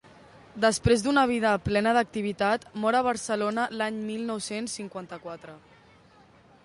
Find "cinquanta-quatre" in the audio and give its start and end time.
4.81-5.59